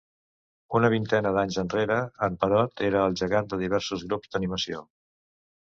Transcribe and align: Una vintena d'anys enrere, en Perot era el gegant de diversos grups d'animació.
Una 0.79 0.89
vintena 0.93 1.33
d'anys 1.35 1.57
enrere, 1.63 1.99
en 2.29 2.39
Perot 2.45 2.85
era 2.89 3.05
el 3.11 3.21
gegant 3.23 3.53
de 3.53 3.63
diversos 3.67 4.09
grups 4.11 4.33
d'animació. 4.33 4.83